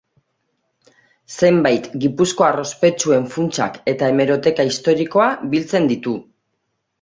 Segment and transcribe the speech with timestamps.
[1.33, 6.17] Zenbait gipuzkoar ospetsuen funtsak eta hemeroteka historikoa biltzen ditu.